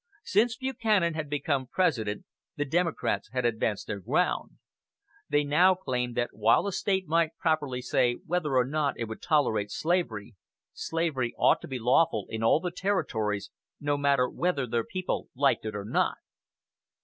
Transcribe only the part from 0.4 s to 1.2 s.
Buchanan